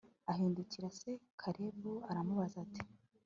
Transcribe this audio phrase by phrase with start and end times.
[0.31, 1.09] ahindukirira se;
[1.41, 2.81] kalebu aramubaza ati